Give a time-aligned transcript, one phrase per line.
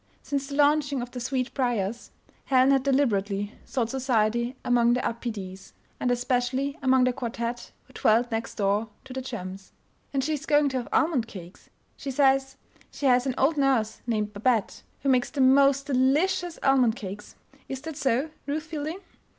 [0.23, 2.09] Since the launching of the Sweetbriars
[2.45, 8.31] Helen had deliberately sought society among the Upedes, and especially among the quartette who dwelt
[8.31, 9.73] next door to the chums.
[10.11, 11.69] "And she is going to have almond cakes.
[11.97, 12.57] She says
[12.89, 16.57] she has an old nurse named Babette who makes the most de lic i ous
[16.63, 17.35] almond cakes
[17.69, 19.01] Is that so, Ruth Fielding?"